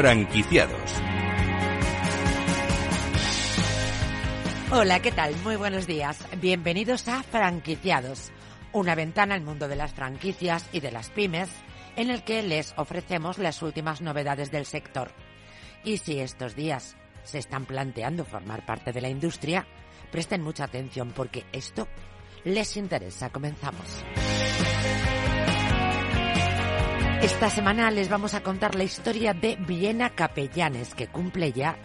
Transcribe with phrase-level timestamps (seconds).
[0.00, 0.94] Franquiciados.
[4.72, 5.36] Hola, ¿qué tal?
[5.44, 6.24] Muy buenos días.
[6.40, 8.32] Bienvenidos a Franquiciados,
[8.72, 11.50] una ventana al mundo de las franquicias y de las pymes,
[11.96, 15.12] en el que les ofrecemos las últimas novedades del sector.
[15.84, 19.66] Y si estos días se están planteando formar parte de la industria,
[20.10, 21.86] presten mucha atención porque esto
[22.44, 23.28] les interesa.
[23.28, 24.02] Comenzamos.
[27.22, 31.76] Esta semana les vamos a contar la historia de Viena Capellanes, que cumple ya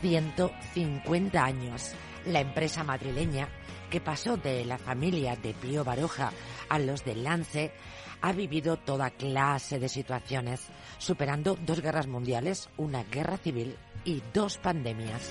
[0.00, 1.92] 150 años.
[2.26, 3.48] La empresa madrileña,
[3.88, 6.32] que pasó de la familia de Pío Baroja
[6.68, 7.72] a los de Lance,
[8.20, 10.66] ha vivido toda clase de situaciones,
[10.98, 15.30] superando dos guerras mundiales, una guerra civil y dos pandemias.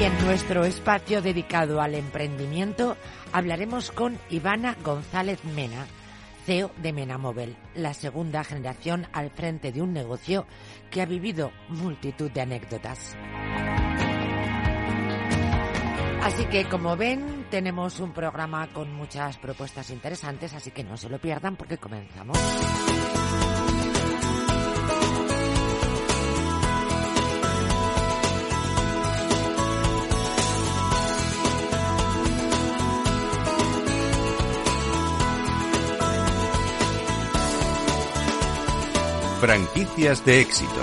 [0.00, 2.96] Y en nuestro espacio dedicado al emprendimiento
[3.34, 5.86] hablaremos con Ivana González Mena,
[6.46, 10.46] CEO de Menamóvil, la segunda generación al frente de un negocio
[10.92, 13.16] que ha vivido multitud de anécdotas.
[16.22, 21.08] Así que, como ven, tenemos un programa con muchas propuestas interesantes, así que no se
[21.08, 22.38] lo pierdan porque comenzamos.
[39.46, 40.80] Franquicias de éxito.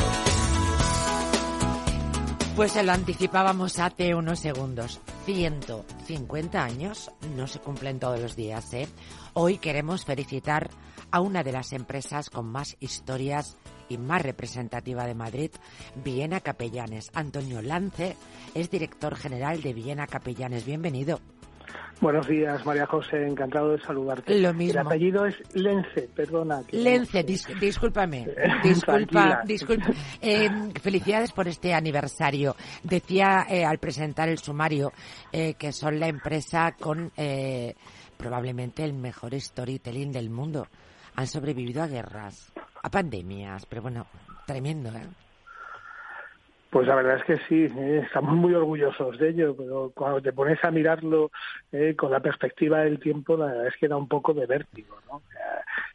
[2.56, 5.02] Pues se lo anticipábamos hace unos segundos.
[5.26, 8.88] 150 años no se cumplen todos los días, ¿eh?
[9.34, 10.70] Hoy queremos felicitar
[11.12, 13.58] a una de las empresas con más historias
[13.90, 15.52] y más representativa de Madrid,
[16.02, 17.12] Viena Capellanes.
[17.14, 18.16] Antonio Lance
[18.54, 20.66] es director general de Viena Capellanes.
[20.66, 21.20] Bienvenido.
[22.04, 24.38] Buenos días, María José, encantado de saludarte.
[24.38, 24.82] Lo mismo.
[24.82, 26.62] El apellido es Lence, perdona.
[26.72, 28.28] Lence, discúlpame.
[28.64, 29.88] Disculpa, disculpa.
[30.22, 30.50] Eh,
[30.82, 32.58] felicidades por este aniversario.
[32.84, 34.92] Decía eh, al presentar el sumario
[35.32, 37.10] eh, que son la empresa con
[38.18, 40.68] probablemente el mejor storytelling del mundo.
[41.16, 44.08] Han sobrevivido a guerras, a pandemias, pero bueno,
[44.46, 45.08] tremendo, ¿eh?
[46.74, 50.34] Pues la verdad es que sí, eh, estamos muy orgullosos de ello, pero cuando te
[50.34, 51.30] pones a mirarlo
[51.72, 54.98] eh, con la perspectiva del tiempo, la verdad es que da un poco de vértigo,
[55.08, 55.22] ¿no?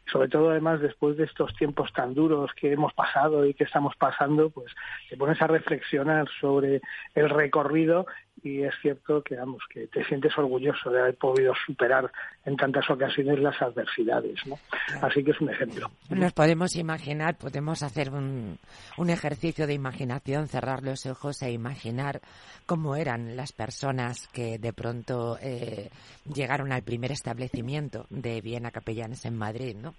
[0.09, 3.93] sobre todo además después de estos tiempos tan duros que hemos pasado y que estamos
[3.97, 4.73] pasando, pues
[5.09, 6.81] te pones a reflexionar sobre
[7.13, 8.07] el recorrido
[8.43, 12.11] y es cierto que vamos que te sientes orgulloso de haber podido superar
[12.45, 14.57] en tantas ocasiones las adversidades ¿no?
[15.01, 15.89] así que es un ejemplo.
[16.09, 18.57] Nos podemos imaginar podemos hacer un,
[18.97, 22.21] un ejercicio de imaginación cerrar los ojos e imaginar
[22.65, 25.89] cómo eran las personas que de pronto eh,
[26.33, 29.93] llegaron al primer establecimiento de Viena Capellanes en Madrid no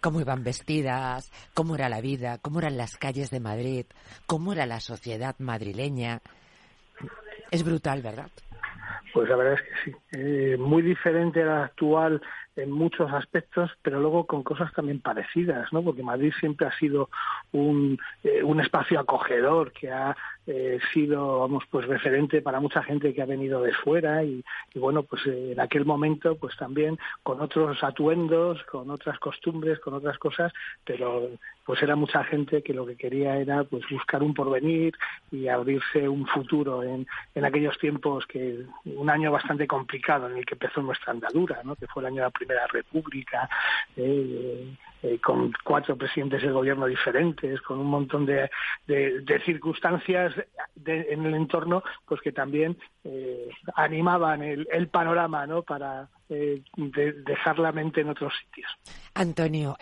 [0.00, 3.86] cómo iban vestidas, cómo era la vida, cómo eran las calles de Madrid,
[4.26, 6.22] cómo era la sociedad madrileña,
[7.50, 8.28] es brutal, ¿verdad?
[9.12, 9.96] Pues la verdad es que sí.
[10.12, 12.20] Eh, muy diferente a la actual
[12.56, 15.82] en muchos aspectos, pero luego con cosas también parecidas, ¿no?
[15.82, 17.10] Porque Madrid siempre ha sido
[17.52, 23.12] un, eh, un espacio acogedor que ha eh, sido, vamos, pues referente para mucha gente
[23.12, 24.44] que ha venido de fuera y,
[24.74, 29.78] y bueno, pues eh, en aquel momento, pues también con otros atuendos, con otras costumbres,
[29.80, 30.52] con otras cosas,
[30.84, 31.30] pero
[31.64, 34.94] pues era mucha gente que lo que quería era pues buscar un porvenir
[35.32, 40.46] y abrirse un futuro en, en aquellos tiempos que un año bastante complicado en el
[40.46, 41.74] que empezó nuestra andadura, ¿no?
[41.74, 43.48] Que fue el año de la Primera República.
[43.96, 44.76] Eh,
[45.06, 48.50] eh, con cuatro presidentes del gobierno diferentes, con un montón de,
[48.86, 50.32] de, circunstancias
[50.84, 55.62] en el entorno, pues que también eh, animaban el, el, panorama, ¿no?
[55.62, 58.70] Para eh, dejar la mente en otros sitios.
[59.14, 59.76] Antonio,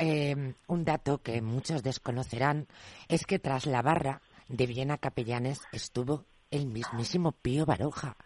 [0.66, 2.66] un dato que muchos desconocerán
[3.08, 8.16] es que tras la barra de Viena Capellanes estuvo el mismísimo Pío Baroja.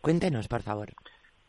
[0.00, 0.94] Cuéntenos, por favor.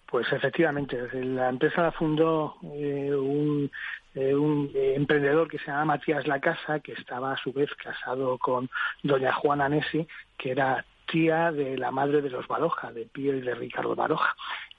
[0.10, 3.70] Pues efectivamente, la empresa la fundó un
[4.18, 7.70] eh, un eh, emprendedor que se llama Matías La Casa, que estaba a su vez
[7.76, 8.68] casado con
[9.04, 10.08] doña Juana Nessi,
[10.40, 14.36] que era tía de la madre de los Baroja, de Pío y de Ricardo Baroja.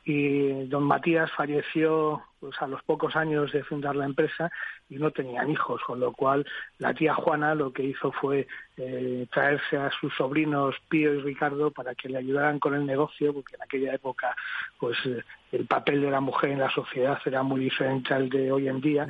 [0.08, 4.50] Y don Matías falleció pues, a los pocos años de fundar la empresa
[4.88, 6.46] y no tenían hijos, con lo cual
[6.78, 8.46] la tía Juana lo que hizo fue
[8.76, 13.34] eh, traerse a sus sobrinos Pío y Ricardo para que le ayudaran con el negocio,
[13.34, 14.34] porque en aquella época
[14.78, 18.52] pues eh, el papel de la mujer en la sociedad era muy diferente al de
[18.52, 19.06] hoy en día.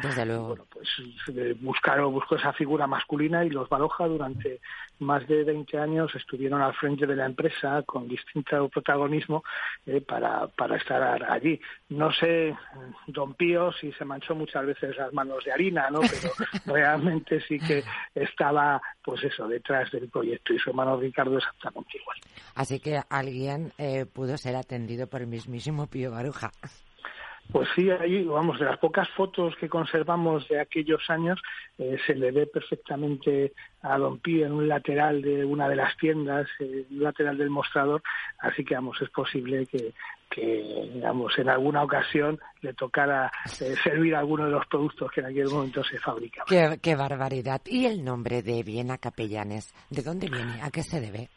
[0.48, 0.88] Bueno, pues
[1.36, 4.60] eh, buscaron, buscó esa figura masculina y los Baroja durante
[5.00, 9.44] más de 20 años estuvieron al frente de la empresa con distinto protagonismo
[10.06, 11.60] para, para estar allí.
[11.90, 12.54] No sé,
[13.06, 16.00] don Pío, si se manchó muchas veces las manos de harina, ¿no?
[16.00, 16.32] Pero
[16.66, 17.82] realmente sí que
[18.14, 22.18] estaba, pues eso, detrás del proyecto y su hermano Ricardo exactamente igual.
[22.54, 26.50] Así que alguien eh, pudo ser atendido por el mismísimo Pío Baruja.
[27.50, 31.40] Pues sí, ahí, vamos, de las pocas fotos que conservamos de aquellos años,
[31.78, 35.96] eh, se le ve perfectamente a Don Pío en un lateral de una de las
[35.96, 38.02] tiendas, eh, un lateral del mostrador,
[38.38, 39.94] así que, vamos, es posible que,
[40.28, 45.48] que en alguna ocasión le tocara eh, servir alguno de los productos que en aquel
[45.48, 46.46] momento se fabricaban.
[46.48, 47.62] Qué, qué barbaridad.
[47.64, 49.72] ¿Y el nombre de Viena Capellanes?
[49.88, 50.60] ¿De dónde viene?
[50.62, 51.30] ¿A qué se debe?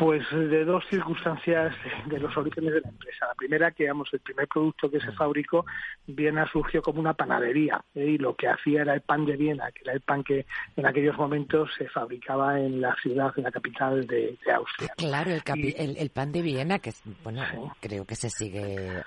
[0.00, 1.74] Pues de dos circunstancias
[2.06, 3.26] de los orígenes de la empresa.
[3.26, 5.66] La primera, que digamos, el primer producto que se fabricó,
[6.06, 8.12] Viena surgió como una panadería ¿eh?
[8.12, 10.86] y lo que hacía era el pan de Viena, que era el pan que en
[10.86, 14.90] aquellos momentos se fabricaba en la ciudad, en la capital de, Austria.
[14.96, 17.42] Claro, el, el, pan de Viena, que bueno,
[17.78, 19.02] creo que se sigue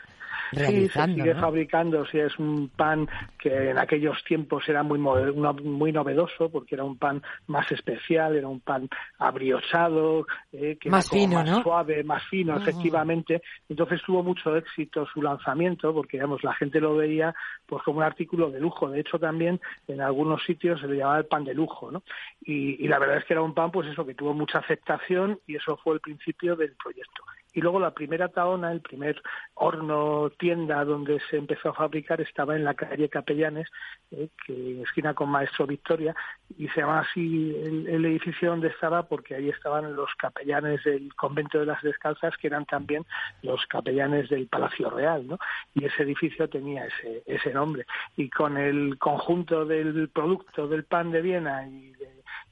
[0.51, 3.07] Sí, se sigue fabricando, sí, es un pan
[3.39, 8.47] que en aquellos tiempos era muy, muy novedoso porque era un pan más especial, era
[8.47, 13.41] un pan abriochado, eh, que más fino, más suave, más fino, efectivamente.
[13.69, 17.33] Entonces tuvo mucho éxito su lanzamiento porque, digamos, la gente lo veía
[17.65, 18.89] pues como un artículo de lujo.
[18.89, 22.03] De hecho, también en algunos sitios se le llamaba el pan de lujo, ¿no?
[22.41, 25.39] Y, y la verdad es que era un pan, pues eso, que tuvo mucha aceptación
[25.47, 27.23] y eso fue el principio del proyecto.
[27.53, 29.21] Y luego la primera taona, el primer
[29.53, 33.67] horno tienda donde se empezó a fabricar estaba en la calle Capellanes,
[34.11, 36.15] eh, que esquina con Maestro Victoria,
[36.57, 41.59] y se llama así el, edificio donde estaba porque ahí estaban los capellanes del convento
[41.59, 43.05] de las Descalzas, que eran también
[43.41, 45.37] los capellanes del Palacio Real, ¿no?
[45.73, 47.85] Y ese edificio tenía ese, ese nombre.
[48.17, 51.93] Y con el conjunto del producto del pan de Viena y,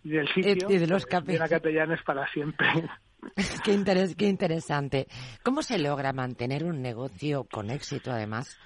[0.04, 2.68] del sitio, y de los pues, capellanes para siempre.
[3.64, 3.84] qué,
[4.18, 5.08] qué interesante.
[5.44, 8.60] ¿Cómo se logra mantener un negocio con éxito, además,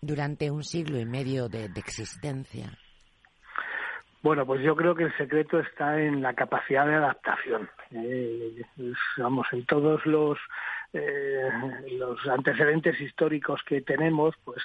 [0.00, 2.78] durante un siglo y medio de, existencia?
[4.22, 7.70] Bueno, pues yo creo que el secreto está en la capacidad de adaptación.
[7.90, 8.62] Eh,
[9.16, 10.38] vamos, en todos los
[10.92, 11.50] eh,
[11.98, 14.62] los antecedentes históricos que tenemos, pues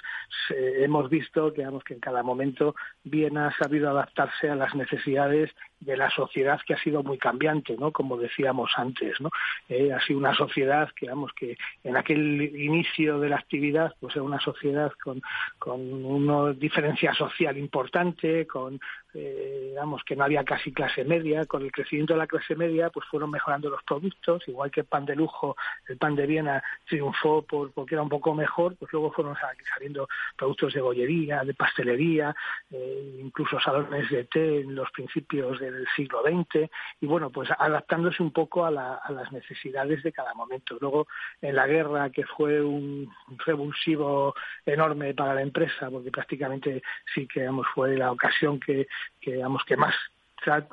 [0.50, 2.74] hemos visto digamos, que en cada momento
[3.04, 5.50] bien ha sabido adaptarse a las necesidades
[5.80, 7.92] de la sociedad que ha sido muy cambiante, ¿no?
[7.92, 9.30] Como decíamos antes, ¿no?
[9.68, 14.16] Eh, ha sido una sociedad que, digamos, que en aquel inicio de la actividad, pues
[14.16, 15.20] era una sociedad con,
[15.58, 18.80] con una diferencia social importante, con,
[19.18, 22.90] eh, digamos, que no había casi clase media, con el crecimiento de la clase media,
[22.90, 25.56] pues fueron mejorando los productos, igual que el pan de lujo,
[25.88, 29.34] el pan de Viena triunfó por, porque era un poco mejor, pues luego fueron
[29.72, 32.34] saliendo productos de bollería, de pastelería,
[32.70, 36.70] eh, incluso salones de té en los principios del siglo XX,
[37.00, 40.76] y bueno, pues adaptándose un poco a, las necesidades de cada momento.
[40.80, 41.06] Luego,
[41.40, 43.10] en la guerra, que fue un
[43.46, 44.34] revulsivo
[44.64, 46.82] enorme para la empresa, porque prácticamente
[47.14, 48.86] sí que fue la ocasión que,
[49.20, 49.94] que, digamos, que más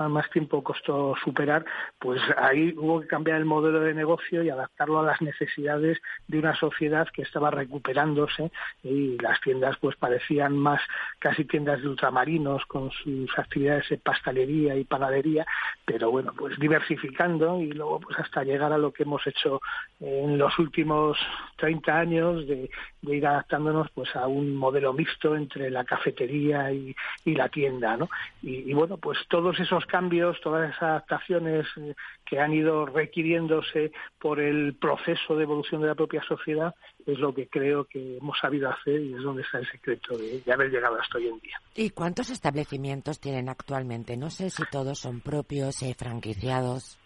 [0.09, 1.65] más tiempo costó superar,
[1.99, 6.39] pues ahí hubo que cambiar el modelo de negocio y adaptarlo a las necesidades de
[6.39, 8.51] una sociedad que estaba recuperándose
[8.83, 10.81] y las tiendas pues parecían más
[11.19, 15.45] casi tiendas de ultramarinos con sus actividades de pastelería y panadería,
[15.85, 19.61] pero bueno, pues diversificando y luego pues hasta llegar a lo que hemos hecho
[19.99, 21.17] en los últimos
[21.57, 22.69] 30 años de,
[23.03, 26.95] ir adaptándonos pues a un modelo mixto entre la cafetería y,
[27.25, 28.09] la tienda, ¿no?
[28.41, 33.91] Y, y bueno, pues todos esos cambios, todas esas adaptaciones eh, que han ido requiriéndose
[34.19, 36.73] por el proceso de evolución de la propia sociedad,
[37.05, 40.41] es lo que creo que hemos sabido hacer y es donde está el secreto de,
[40.51, 41.59] haber llegado hasta hoy en día.
[41.75, 44.17] ¿Y cuántos establecimientos tienen actualmente?
[44.17, 46.99] No sé si todos son propios, y franquiciados.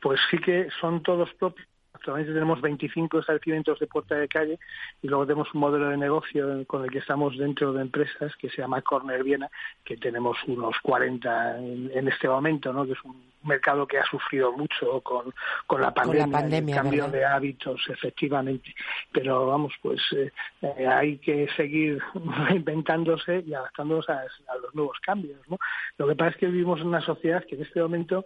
[0.00, 1.67] Pues sí que son todos propios
[1.98, 4.58] Actualmente tenemos 25 establecimientos de puerta de calle
[5.02, 8.48] y luego tenemos un modelo de negocio con el que estamos dentro de empresas que
[8.50, 9.50] se llama Corner Viena,
[9.84, 12.86] que tenemos unos 40 en, este momento, ¿no?
[12.86, 15.34] que es un mercado que ha sufrido mucho con,
[15.66, 18.72] con la pandemia, el cambio de hábitos, efectivamente.
[19.10, 20.30] Pero vamos, pues eh,
[20.62, 22.00] eh, hay que seguir
[22.48, 25.40] reinventándose y adaptándonos a, a los nuevos cambios.
[25.48, 25.58] ¿no?
[25.96, 28.24] Lo que pasa es que vivimos en una sociedad que en este momento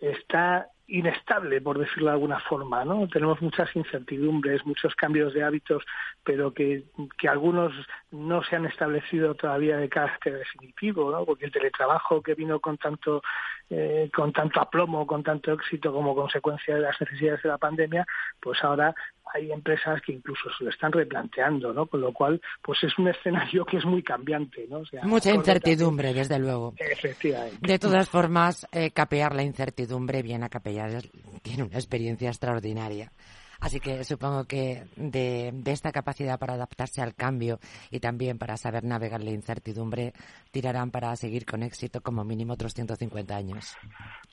[0.00, 3.06] está inestable, por decirlo de alguna forma, ¿no?
[3.08, 5.84] Tenemos muchas incertidumbres, muchos cambios de hábitos,
[6.24, 6.84] pero que,
[7.18, 7.72] que algunos
[8.10, 11.26] no se han establecido todavía de carácter definitivo, ¿no?
[11.26, 13.22] Porque el teletrabajo que vino con tanto
[13.70, 18.06] eh, con tanto aplomo, con tanto éxito como consecuencia de las necesidades de la pandemia,
[18.40, 18.94] pues ahora
[19.34, 21.84] hay empresas que incluso se lo están replanteando, ¿no?
[21.84, 24.82] Con lo cual, pues es un escenario que es muy cambiante, ¿no?
[25.02, 26.72] Mucha incertidumbre, desde luego.
[26.78, 27.58] Efectivamente.
[27.60, 30.48] De todas formas, eh, capear la incertidumbre bien a
[31.42, 33.12] tiene una experiencia extraordinaria.
[33.60, 37.58] Así que supongo que de, de, esta capacidad para adaptarse al cambio
[37.90, 40.12] y también para saber navegar la incertidumbre,
[40.52, 43.76] tirarán para seguir con éxito como mínimo otros 150 años.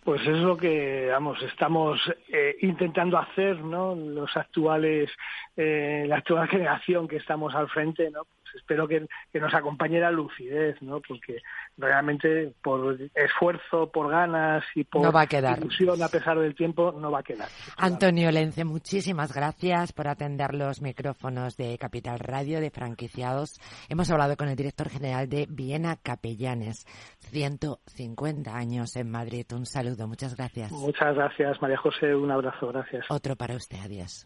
[0.03, 1.99] Pues es lo que, vamos, estamos
[2.31, 3.95] eh, intentando hacer, ¿no?
[3.95, 5.09] Los actuales,
[5.57, 8.27] eh, la actual generación que estamos al frente, ¿no?
[8.55, 11.01] Espero que, nos acompañe la lucidez, ¿no?
[11.01, 11.41] Porque
[11.77, 15.59] realmente por esfuerzo, por ganas y por no va a quedar.
[15.59, 17.47] ilusión a pesar del tiempo, no va a quedar.
[17.77, 23.59] Antonio Lence, muchísimas gracias por atender los micrófonos de Capital Radio de franquiciados.
[23.89, 26.85] Hemos hablado con el director general de Viena Capellanes,
[27.31, 29.45] 150 años en Madrid.
[29.53, 30.71] Un saludo, muchas gracias.
[30.71, 32.15] Muchas gracias, María José.
[32.15, 33.05] Un abrazo, gracias.
[33.09, 34.23] Otro para usted, adiós.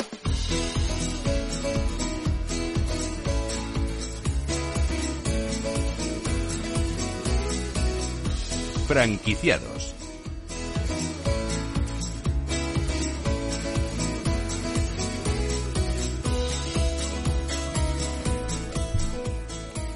[8.90, 9.94] Franquiciados.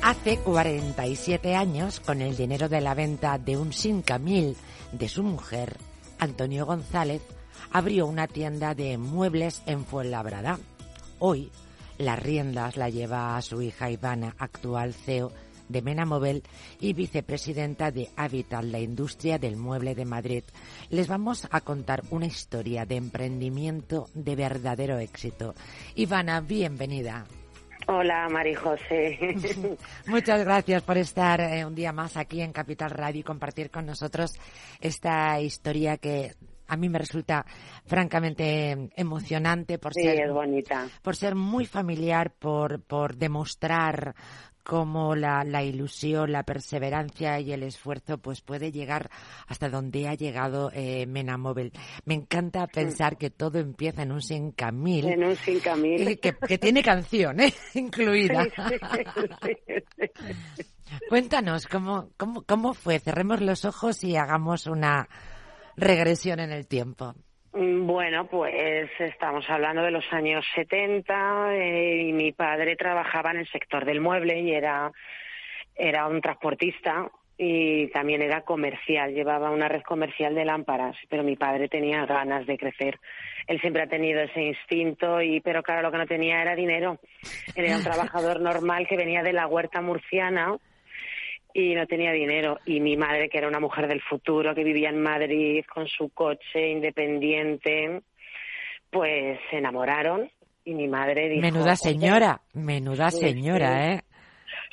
[0.03, 4.55] Hace 47 años, con el dinero de la venta de un Sincamil
[4.91, 5.77] de su mujer,
[6.19, 7.23] Antonio González
[7.71, 10.59] abrió una tienda de muebles en Fuenlabrada.
[11.17, 11.49] Hoy,
[11.97, 15.31] las riendas la lleva a su hija Ivana, actual CEO
[15.73, 16.43] de Menamobel
[16.79, 20.43] y vicepresidenta de Habitat, la industria del mueble de Madrid.
[20.89, 25.53] Les vamos a contar una historia de emprendimiento de verdadero éxito.
[25.95, 27.25] Ivana, bienvenida.
[27.87, 29.17] Hola, Mari José.
[30.07, 33.85] Muchas gracias por estar eh, un día más aquí en Capital Radio y compartir con
[33.85, 34.39] nosotros
[34.79, 36.31] esta historia que
[36.67, 37.45] a mí me resulta
[37.85, 40.87] francamente emocionante por ser bonita.
[41.01, 44.15] por ser muy familiar, por por demostrar
[44.63, 49.09] cómo la, la, ilusión, la perseverancia y el esfuerzo pues puede llegar
[49.47, 51.71] hasta donde ha llegado eh, Menamóvil.
[52.05, 55.05] Me encanta pensar que todo empieza en un Sincamil.
[55.05, 56.19] En un Sincamil.
[56.19, 57.53] Que, que tiene canción ¿eh?
[57.73, 58.47] incluida.
[61.09, 62.99] Cuéntanos, ¿cómo, cómo, ¿cómo fue?
[62.99, 65.09] Cerremos los ojos y hagamos una
[65.75, 67.15] regresión en el tiempo.
[67.53, 73.37] Mm, bueno, pues estamos hablando de los años 70 eh, y mi padre trabajaba en
[73.37, 74.91] el sector del mueble y era,
[75.75, 81.35] era un transportista y también era comercial, llevaba una red comercial de lámparas, pero mi
[81.35, 82.99] padre tenía ganas de crecer.
[83.45, 86.97] Él siempre ha tenido ese instinto y pero claro, lo que no tenía era dinero.
[87.55, 90.57] era un trabajador normal que venía de la huerta murciana
[91.53, 92.59] y no tenía dinero.
[92.65, 96.09] Y mi madre, que era una mujer del futuro, que vivía en Madrid con su
[96.09, 98.01] coche independiente,
[98.89, 100.29] pues se enamoraron
[100.65, 101.41] y mi madre dijo...
[101.41, 104.01] Menuda señora, menuda señora, ¿eh?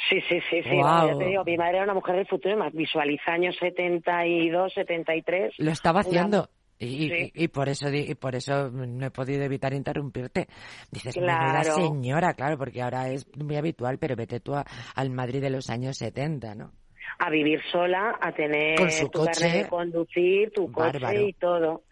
[0.09, 0.71] Sí, sí, sí, sí.
[0.71, 0.83] mi
[1.57, 5.55] madre era una mujer del futuro, visualiza años 72, 73.
[5.59, 6.49] Lo estaba haciendo.
[6.83, 10.49] Y, y, por eso y por eso no he podido evitar interrumpirte.
[10.91, 11.75] Dices, claro.
[11.75, 15.99] señora, claro, porque ahora es muy habitual, pero vete tú al Madrid de los años
[15.99, 16.73] 70, ¿no?
[17.19, 21.83] A vivir sola, a tener tu coche, de conducir, tu coche y todo.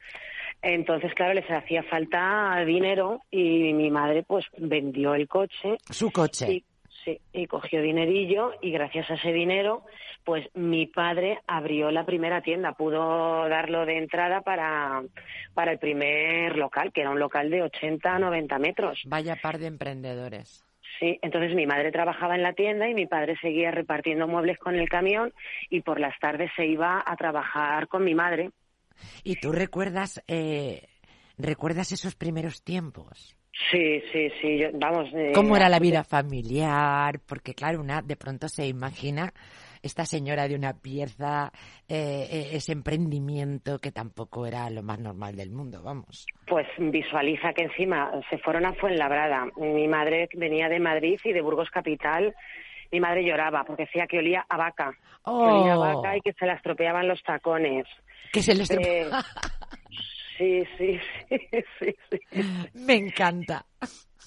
[0.62, 5.76] Entonces, claro, les hacía falta dinero y mi madre pues vendió el coche.
[5.90, 6.64] Su coche.
[7.08, 9.82] Sí, y cogió dinerillo y gracias a ese dinero,
[10.24, 15.02] pues mi padre abrió la primera tienda, pudo darlo de entrada para,
[15.54, 19.00] para el primer local, que era un local de 80 90 metros.
[19.06, 20.62] Vaya par de emprendedores.
[20.98, 24.74] Sí, entonces mi madre trabajaba en la tienda y mi padre seguía repartiendo muebles con
[24.74, 25.32] el camión
[25.70, 28.50] y por las tardes se iba a trabajar con mi madre.
[29.24, 30.88] ¿Y tú recuerdas, eh,
[31.38, 33.37] recuerdas esos primeros tiempos?
[33.70, 34.64] Sí, sí, sí.
[34.74, 35.08] vamos.
[35.14, 37.20] Eh, ¿Cómo era la vida familiar?
[37.26, 39.32] Porque claro, una de pronto se imagina
[39.82, 41.52] esta señora de una pieza,
[41.88, 46.26] eh, eh, ese emprendimiento que tampoco era lo más normal del mundo, vamos.
[46.46, 49.46] Pues visualiza que encima se fueron a Fuenlabrada.
[49.56, 52.34] Mi madre venía de Madrid y de Burgos Capital.
[52.90, 54.92] Mi madre lloraba porque decía que olía a vaca.
[55.24, 57.86] Que olía a vaca y que se la estropeaban los tacones.
[58.32, 59.22] Que se le estropeaban.
[60.38, 61.00] Sí, sí,
[61.78, 62.40] sí, sí,
[62.74, 63.66] Me encanta.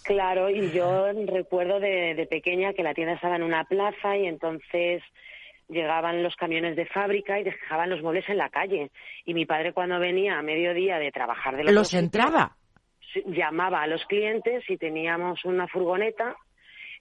[0.04, 5.02] Claro, y yo recuerdo de, pequeña que la tienda estaba en una plaza y entonces
[5.70, 8.92] llegaban los camiones de fábrica y dejaban los muebles en la calle.
[9.26, 11.74] Y mi padre cuando venía a mediodía de trabajar de los...
[11.74, 12.58] ¿Los entraba?
[13.26, 16.36] Llamaba a los clientes y teníamos una furgoneta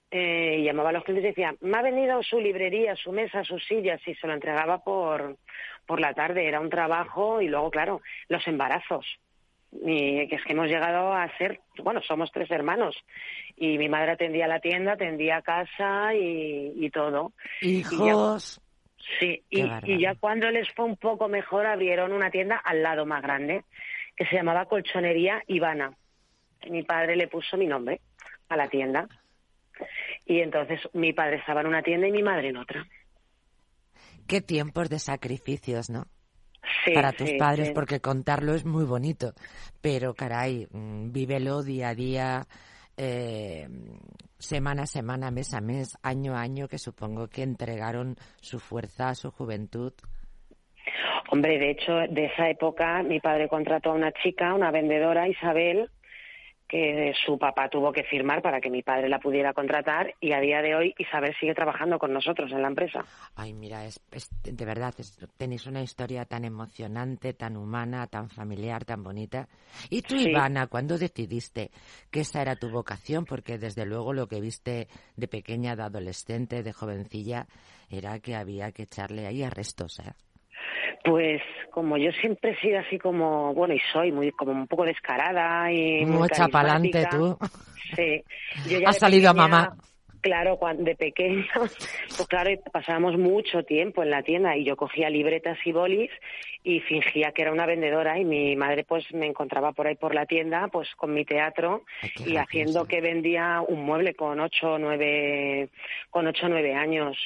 [0.09, 3.43] eh, y llamaba a los clientes y decía, me ha venido su librería, su mesa,
[3.43, 5.37] sus sillas y se lo entregaba por,
[5.85, 6.47] por la tarde.
[6.47, 9.05] Era un trabajo y luego, claro, los embarazos.
[9.71, 12.95] Y que es que hemos llegado a ser, bueno, somos tres hermanos
[13.55, 17.31] y mi madre atendía la tienda, atendía casa y, y todo.
[17.61, 18.61] Hijos.
[19.19, 23.05] sí, y, y, ya cuando les fue un poco mejor abrieron una tienda al lado
[23.05, 23.63] más grande
[24.15, 25.93] que se llamaba Colchonería Ivana.
[26.69, 28.01] Mi padre le puso mi nombre
[28.49, 29.07] a la tienda.
[30.25, 32.85] Y entonces mi padre estaba en una tienda y mi madre en otra.
[34.31, 36.05] Qué tiempos de sacrificios, ¿no?
[36.85, 37.73] Sí, Para tus sí, padres, sí.
[37.73, 39.33] porque contarlo es muy bonito,
[39.81, 42.47] pero caray, mm, vívelo día a día,
[42.95, 43.67] eh,
[44.39, 49.13] semana a semana, mes a mes, año a año, que supongo que entregaron su fuerza,
[49.15, 49.91] su juventud.
[51.29, 55.89] Hombre, de hecho, de esa época mi padre contrató a una chica, una vendedora, Isabel,
[56.71, 60.39] que su papá tuvo que firmar para que mi padre la pudiera contratar y a
[60.39, 63.03] día de hoy Isabel sigue trabajando con nosotros en la empresa.
[63.35, 68.29] Ay, mira, es, es- de verdad, es- tenéis una historia tan emocionante, tan humana, tan
[68.29, 69.49] familiar, tan bonita.
[69.89, 70.29] ¿Y tú, Sí.
[70.29, 71.71] Ivana, cuándo decidiste
[72.09, 73.25] que esa era tu vocación?
[73.25, 74.87] Porque desde luego lo que viste
[75.17, 77.47] de pequeña, de adolescente, de jovencilla,
[77.89, 80.13] era que había que echarle ahí arrestos, ¿eh?
[81.03, 81.41] Pues
[81.71, 85.71] como yo siempre he sido así como, bueno, y soy muy como un poco descarada
[85.71, 87.17] y muy Mucha pa'lante carismática.
[87.17, 87.37] tú.
[87.95, 88.23] Sí.
[88.69, 89.75] Yo ya Has salido a mamá.
[90.21, 95.09] Claro, cuando de pequeña, pues claro, pasábamos mucho tiempo en la tienda y yo cogía
[95.09, 96.11] libretas y bolis
[96.63, 100.13] y fingía que era una vendedora y mi madre pues me encontraba por ahí por
[100.13, 101.83] la tienda pues con mi teatro
[102.15, 105.69] qué y haciendo que vendía un mueble con ocho nueve
[106.09, 107.17] con ocho nueve años.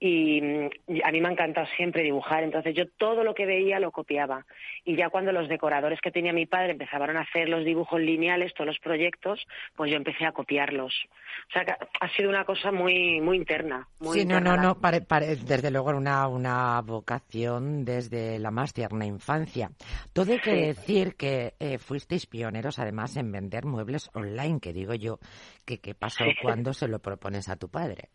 [0.00, 0.68] Y mm,
[1.04, 4.44] a mí me ha encantado siempre dibujar entonces yo todo lo que veía lo copiaba.
[4.84, 8.54] Y ya cuando los decoradores que tenía mi padre empezaron a hacer los dibujos lineales
[8.54, 10.94] todos los proyectos pues yo empecé a copiarlos.
[11.48, 14.74] O sea que ha sido una cosa muy muy interna muy Sí, no, no, no,
[14.80, 19.70] pare- pare- desde luego era una, una vocación desde la más tierna infancia.
[20.12, 24.94] Todo hay que decir que eh, fuisteis pioneros además en vender muebles online, que digo
[24.94, 25.18] yo,
[25.66, 28.10] que qué pasó cuando se lo propones a tu padre.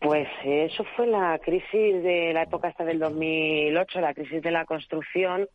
[0.00, 4.64] Pues eso fue la crisis de la época hasta del 2008, la crisis de la
[4.64, 5.48] construcción,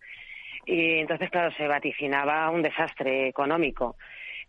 [0.65, 3.95] y entonces, claro, se vaticinaba un desastre económico.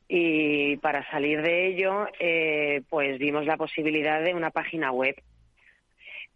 [0.09, 5.15] Y para salir de ello, eh, pues vimos la posibilidad de una página web.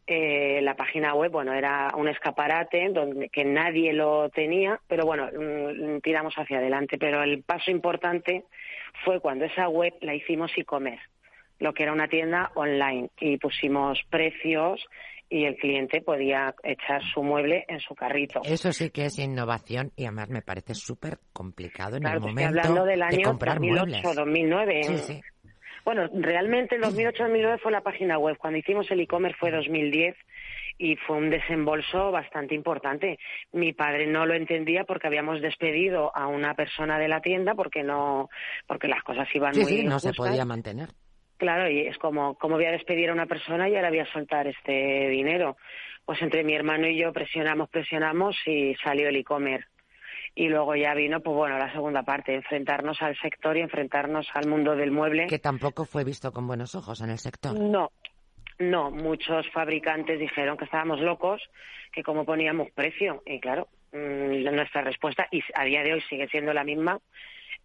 [0.06, 5.26] Eh, la página web, bueno, era un escaparate donde que nadie lo tenía, pero bueno,
[5.32, 6.98] mm, tiramos hacia adelante.
[6.98, 8.44] Pero el paso importante
[9.04, 11.02] fue cuando esa web la hicimos e-commerce
[11.58, 14.84] lo que era una tienda online y pusimos precios
[15.30, 18.42] y el cliente podía echar su mueble en su carrito.
[18.44, 22.48] Eso sí que es innovación y además me parece súper complicado en Claro, el momento
[22.48, 24.16] hablando del de año comprar 2008, muebles.
[24.16, 24.82] 2009.
[24.84, 25.20] Sí, sí.
[25.84, 28.36] Bueno, realmente el 2008-2009 fue la página web.
[28.38, 30.16] Cuando hicimos el e-commerce fue 2010
[30.78, 33.18] y fue un desembolso bastante importante.
[33.52, 37.82] Mi padre no lo entendía porque habíamos despedido a una persona de la tienda porque
[37.82, 38.30] no,
[38.66, 40.88] porque las cosas iban Sí, muy sí, no se podía mantener.
[41.36, 44.12] Claro, y es como, ¿cómo voy a despedir a una persona y ahora voy a
[44.12, 45.56] soltar este dinero?
[46.04, 49.66] Pues entre mi hermano y yo presionamos, presionamos y salió el e-commerce.
[50.36, 54.48] Y luego ya vino, pues bueno, la segunda parte, enfrentarnos al sector y enfrentarnos al
[54.48, 55.26] mundo del mueble.
[55.26, 57.58] Que tampoco fue visto con buenos ojos en el sector.
[57.58, 57.92] No,
[58.58, 61.42] no, muchos fabricantes dijeron que estábamos locos,
[61.92, 63.22] que cómo poníamos precio.
[63.26, 67.00] Y claro, mm, nuestra respuesta, y a día de hoy sigue siendo la misma,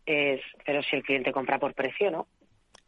[0.05, 2.27] es, pero si el cliente compra por precio, ¿no?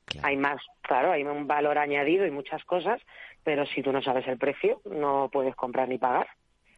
[0.05, 0.27] Claro.
[0.27, 3.01] Hay más, claro, hay un valor añadido y muchas cosas,
[3.43, 6.27] pero si tú no sabes el precio, no puedes comprar ni pagar.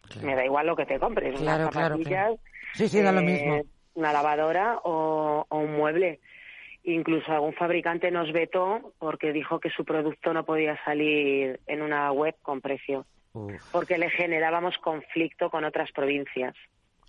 [0.02, 0.28] Claro.
[0.28, 2.39] Me da igual lo que te compres, Claro, unas zapatillas, claro.
[2.73, 3.62] Sí, sí, da lo eh, mismo.
[3.95, 6.19] una lavadora o, o un mueble.
[6.86, 12.12] Incluso algún fabricante nos vetó porque dijo que su producto no podía salir en una
[12.12, 13.53] web con precio, Uf.
[13.71, 16.55] porque le generábamos conflicto con otras provincias.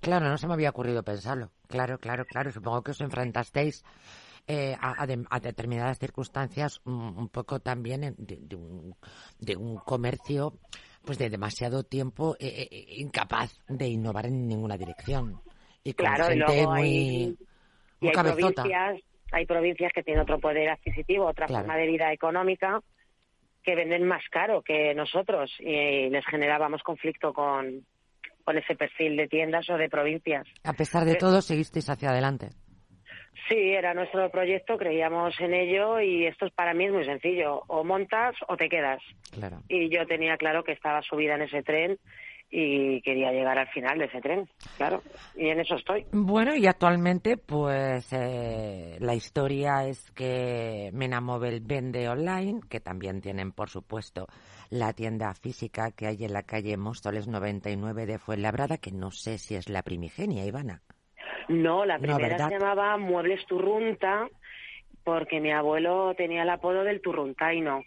[0.01, 1.51] Claro, no se me había ocurrido pensarlo.
[1.67, 2.53] Claro, claro, claro.
[2.53, 3.83] Supongo que os enfrentasteis
[4.47, 8.95] eh, a, a de- a determinadas circunstancias un, un poco también de un,
[9.41, 10.53] de un comercio
[11.05, 15.41] pues de demasiado tiempo eh, eh, incapaz de innovar en ninguna dirección.
[15.85, 17.37] Y con Claro, y gente luego muy, hay,
[18.01, 19.01] y hay provincias,
[19.33, 21.65] hay provincias que tienen otro poder adquisitivo, otra Claro.
[21.65, 22.81] forma de vida económica,
[23.63, 27.85] que venden más caro que nosotros y les generábamos conflicto con,
[28.45, 30.47] con ese perfil de tiendas o de provincias.
[30.65, 32.51] A pesar de todo, seguisteis hacia adelante.
[33.49, 37.63] Sí, era nuestro proyecto, creíamos en ello y esto es para mí es muy sencillo,
[37.67, 39.03] o montas o te quedas.
[39.33, 39.59] Claro.
[39.69, 41.99] Y yo tenía claro que estaba subida en ese tren
[42.51, 45.03] y quería llegar al final de ese tren, claro,
[45.35, 46.07] y en eso estoy.
[46.13, 53.51] Bueno, y actualmente, pues eh, la historia es que Menamóvil vende online, que también tienen,
[53.51, 54.29] por supuesto,
[54.71, 59.39] la tienda física que hay en la calle Móstoles 99 de Fuenlabrada, que no sé
[59.39, 60.81] si es la primigenia, Ivana.
[61.49, 64.29] No, la primera se llamaba Muebles Turrunta
[65.03, 67.83] porque mi abuelo tenía el apodo del turruntaino.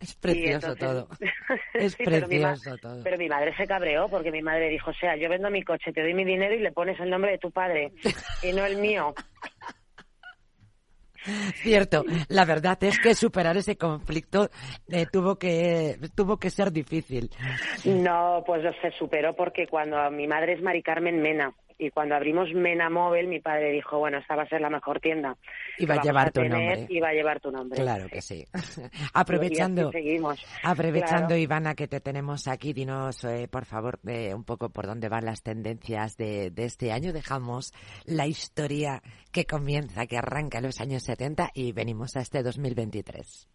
[0.00, 1.08] Es Y precioso entonces- todo.
[1.74, 3.02] Es Sí, pero precioso todo.
[3.04, 5.92] Pero mi madre se cabreó porque mi madre dijo, o sea, yo vendo mi coche,
[5.92, 7.92] te doy mi dinero y le pones el nombre de tu padre
[8.42, 9.14] y no el mío.
[11.56, 14.48] Cierto, la verdad es que superar ese conflicto
[14.88, 17.28] eh, tuvo que tuvo que ser difícil.
[17.84, 22.52] No, pues se superó porque cuando mi madre es Mari Carmen Mena, y cuando abrimos
[22.52, 25.36] Mena Móvil, mi padre dijo, bueno, esta va a ser la mejor tienda.
[25.78, 26.86] Iba a llevar tu nombre.
[26.88, 27.80] Iba a llevar tu nombre.
[27.80, 28.44] Claro que sí.
[29.14, 29.92] aprovechando,
[30.64, 35.08] aprovechando Ivana, que te tenemos aquí, dinos, eh, por favor, eh, un poco por dónde
[35.08, 37.12] van las tendencias de, este año.
[37.12, 37.72] Dejamos
[38.04, 39.00] la historia
[39.32, 43.48] que comienza, que arranca en los años 70 y venimos a este 2023.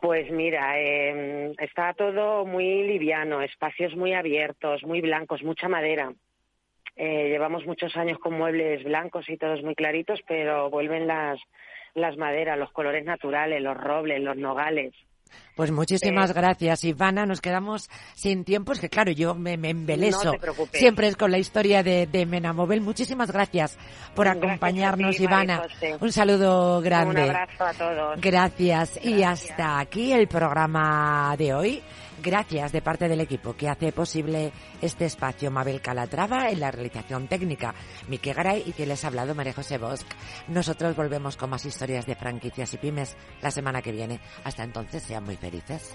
[0.00, 6.12] Pues mira, eh, está todo muy liviano, espacios muy abiertos, muy blancos, mucha madera.
[7.00, 11.38] Eh, llevamos muchos años con muebles blancos y todos muy claritos, pero vuelven las,
[11.94, 14.92] las maderas, los colores naturales, los robles, los nogales.
[15.54, 17.26] Pues muchísimas eh, gracias, Ivana.
[17.26, 18.72] Nos quedamos sin tiempo.
[18.72, 20.32] Es que, claro, yo me, me embeleso.
[20.72, 22.80] Siempre es con la historia de, de Menamobel.
[22.80, 23.78] Muchísimas gracias
[24.14, 25.62] por acompañarnos, Ivana.
[26.00, 27.22] Un saludo grande.
[27.24, 28.20] Un abrazo a todos.
[28.20, 29.04] gracias.
[29.04, 31.82] Y hasta aquí el programa de hoy.
[32.22, 34.52] Gracias de parte del equipo que hace posible
[34.82, 37.74] este espacio Mabel Calatrava en la realización técnica,
[38.08, 40.02] Miki Garay y que les ha hablado María José Bosch.
[40.48, 44.20] Nosotros volvemos con más historias de franquicias y pymes la semana que viene.
[44.42, 45.94] Hasta entonces, sean muy felices.